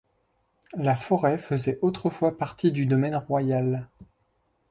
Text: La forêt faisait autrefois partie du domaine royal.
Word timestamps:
La 0.77 0.95
forêt 0.95 1.37
faisait 1.37 1.77
autrefois 1.83 2.35
partie 2.35 2.71
du 2.71 2.87
domaine 2.87 3.17
royal. 3.17 3.87